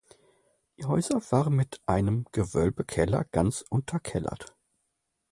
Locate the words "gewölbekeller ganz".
2.31-3.61